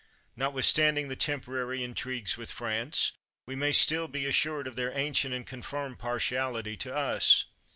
Notwithstanding 0.35 1.09
the 1.09 1.15
temporary 1.15 1.83
in 1.83 1.93
trigues 1.93 2.35
with 2.35 2.49
France, 2.51 3.11
we 3.45 3.55
may 3.55 3.71
still 3.71 4.07
be 4.07 4.25
assured 4.25 4.65
of 4.65 4.75
their 4.75 4.91
ancient 4.97 5.31
and 5.31 5.45
confirmed 5.45 5.99
partiality 5.99 6.75
to 6.77 6.95
us. 6.95 7.45